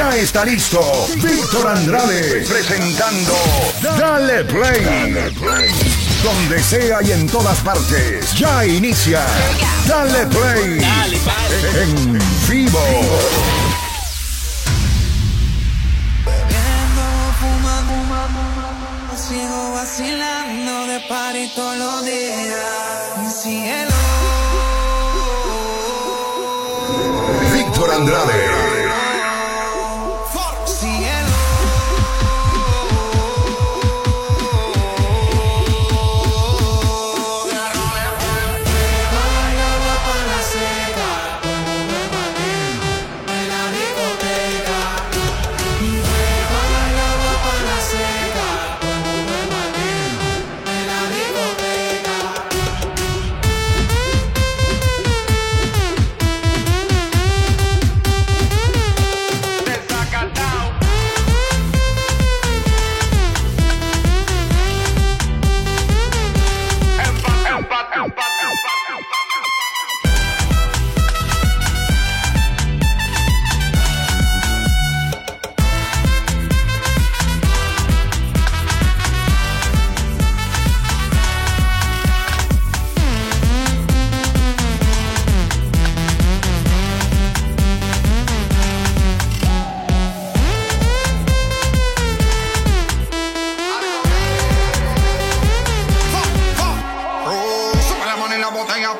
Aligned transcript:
Ya 0.00 0.16
está 0.16 0.46
listo 0.46 0.80
Víctor 1.16 1.76
Andrade 1.76 2.42
presentando 2.48 3.34
Dale 3.82 4.44
Play. 4.44 5.12
Donde 6.22 6.62
sea 6.62 7.02
y 7.02 7.12
en 7.12 7.26
todas 7.26 7.58
partes. 7.58 8.32
Ya 8.32 8.64
inicia 8.64 9.20
Dale 9.86 10.26
Play. 10.28 10.78
En 11.74 12.18
vivo. 12.48 12.80
Sigo 19.28 19.72
vacilando 19.74 20.86
de 20.86 21.00
party 21.10 21.50
todos 21.54 21.76
los 21.76 22.04
días. 22.06 23.42
cielo. 23.42 23.90
Víctor 27.52 27.90
Andrade. 27.92 28.69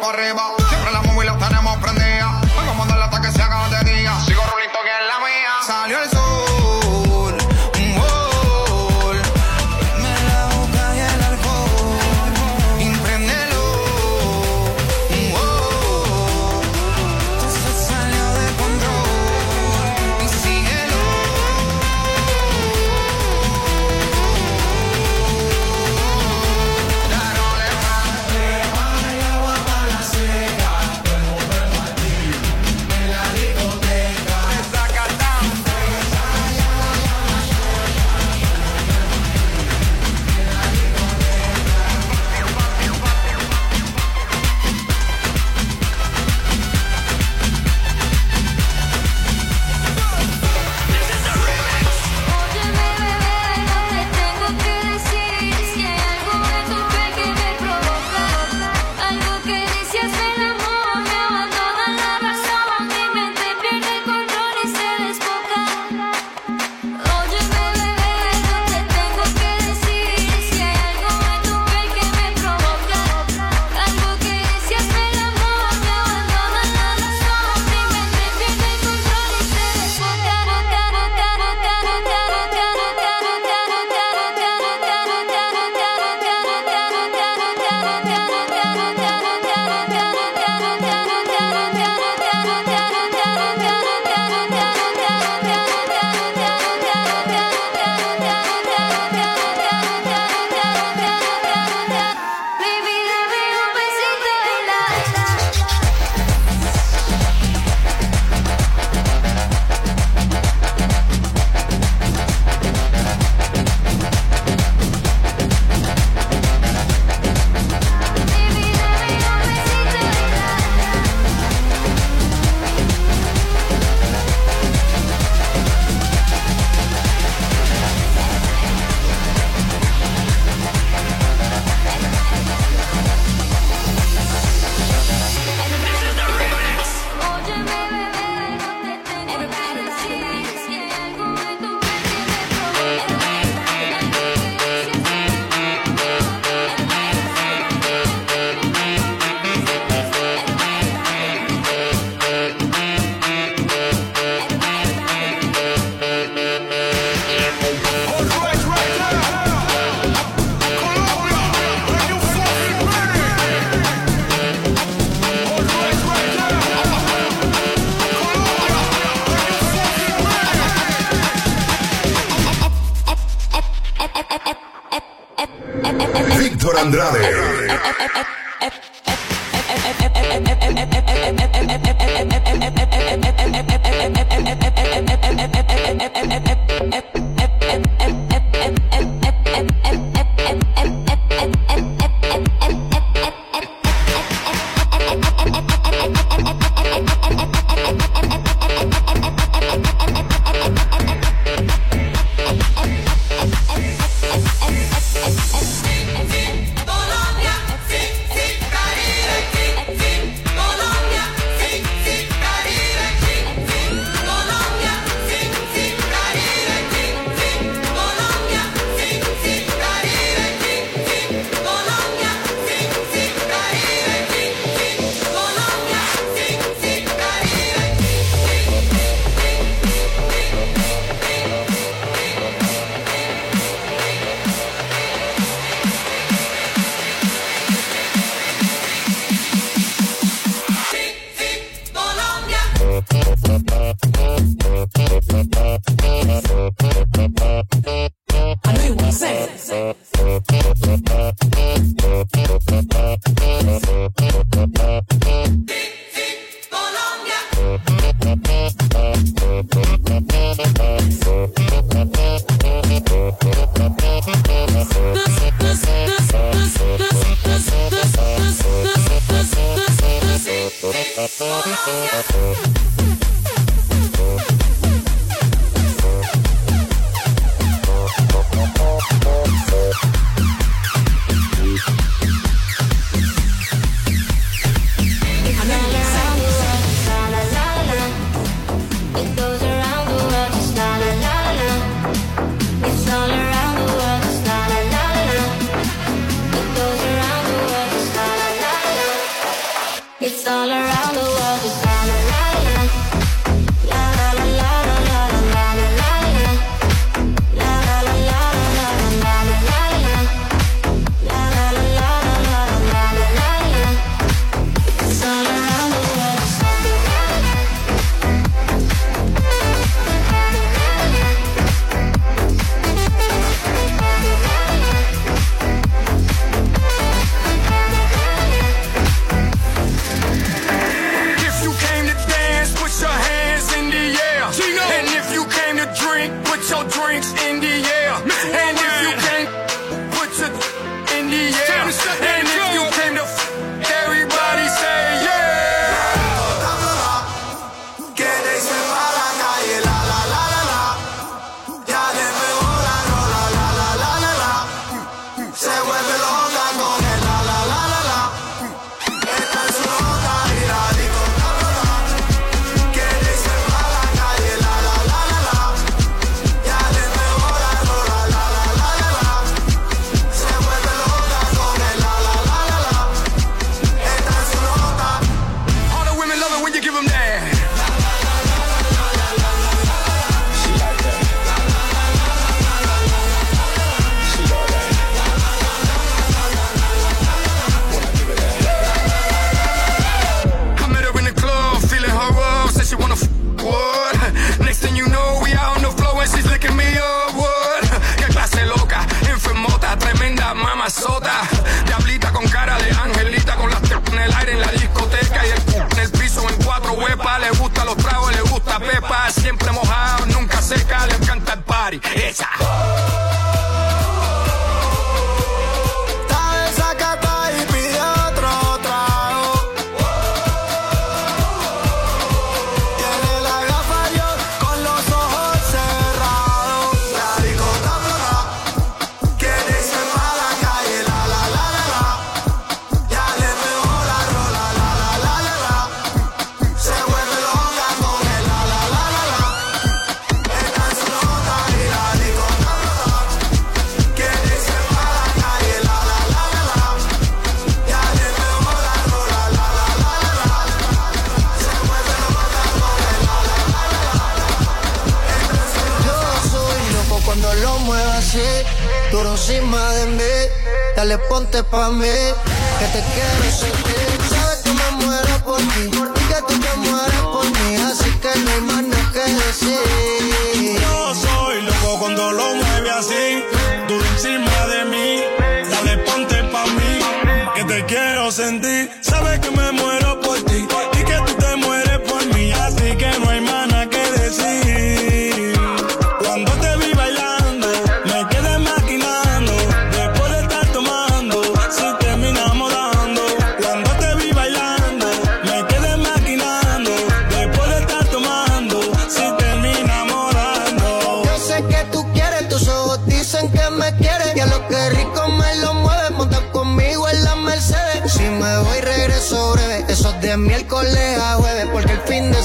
corremos. 0.00 0.59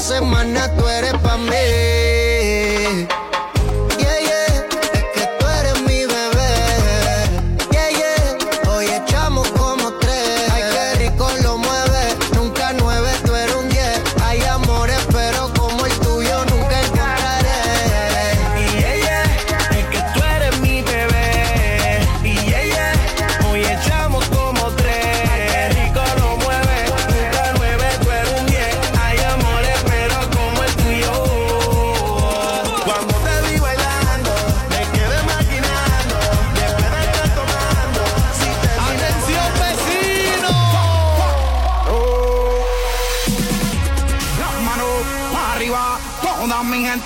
Semana 0.06 0.68
tú 0.76 0.88
eres 0.88 1.14
pa' 1.24 1.38
mí. 1.38 2.05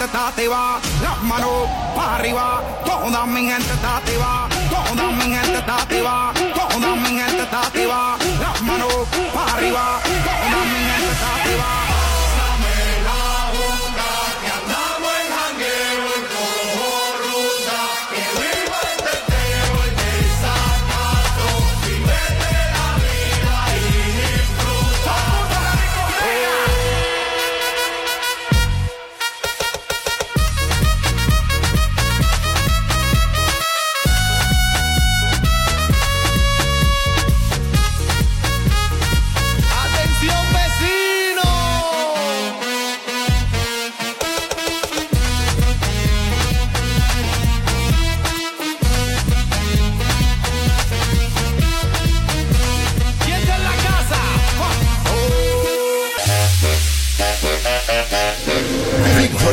Activa, 0.04 0.80
las 1.02 1.22
manos 1.24 1.68
para 1.96 2.16
arriba, 2.16 2.64
toda 2.86 3.26
mi 3.26 3.42
gente 3.42 3.74
está 3.74 3.98
activa, 3.98 4.48
toda 4.70 5.12
mi 5.12 5.24
gente 5.24 5.58
está 5.58 5.76
activa, 5.76 6.34
toda 6.56 6.96
mi 6.96 7.10
gente 7.20 7.42
está 7.42 7.62
activa, 7.62 8.18
las 8.40 8.62
manos 8.62 8.94
para 9.34 9.54
arriba, 9.54 10.00
mi 10.06 10.80
gente 10.90 11.12
está. 11.12 11.99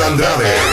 Andrade. 0.06 0.65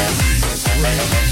Crazy, 0.00 1.29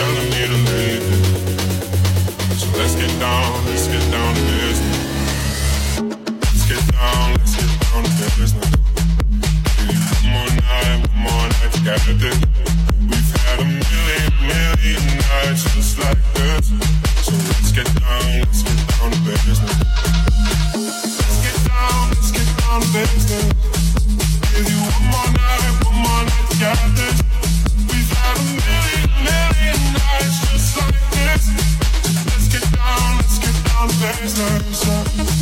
So 0.00 0.06
let's 2.78 2.94
get 2.94 3.12
down, 3.20 3.66
let's 3.66 3.86
get 3.86 4.00
down 4.10 4.34
to 4.34 4.40
business. 4.40 4.96
Let's 6.40 6.64
get 6.64 6.80
down, 6.92 7.36
let's 7.36 7.54
get 7.54 7.68
down 7.84 8.02
to 8.04 8.10
business. 8.16 8.52
One 10.24 10.32
more 10.32 10.48
night, 10.56 11.04
one 11.04 11.20
more 11.20 11.48
night, 11.52 11.74
got. 11.84 12.00
We've 13.10 13.30
had 13.44 13.60
a 13.60 13.62
million, 13.64 14.32
million 14.48 15.04
nights 15.20 15.68
just 15.74 15.98
like 15.98 16.22
this. 16.32 16.72
So 17.20 17.32
let's 17.36 17.70
get 17.72 17.88
down, 18.00 18.24
let's 18.40 18.62
get 18.62 18.80
down 18.88 19.10
to 19.12 19.20
business. 19.20 19.60
Let's 21.28 21.38
get 21.44 21.56
down, 21.68 22.08
let's 22.08 22.30
get 22.32 22.48
down 22.56 22.80
to 22.80 22.88
business. 22.88 23.44
Give 24.48 24.64
you 24.64 24.80
one 24.80 25.04
more 25.12 25.28
night, 25.36 25.84
one 25.84 25.96
more 26.00 26.24
night, 26.24 26.56
got 26.58 26.89
something, 34.12 34.72
something. 34.72 35.39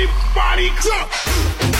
Everybody 0.00 0.70
clap. 0.78 1.79